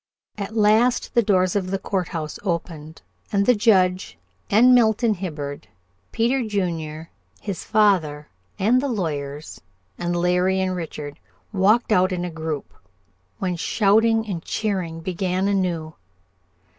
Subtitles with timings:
[0.35, 4.17] At last the doors of the courthouse opened, and the Judge,
[4.49, 5.67] and Milton Hibbard,
[6.11, 8.27] Peter Junior, his father,
[8.57, 9.61] and the lawyers,
[9.99, 11.19] and Larry and Richard
[11.53, 12.73] walked out in a group,
[13.37, 15.93] when shouting and cheering began anew.